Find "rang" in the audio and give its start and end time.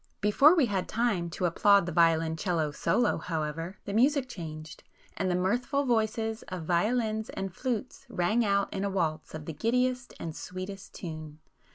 8.09-8.43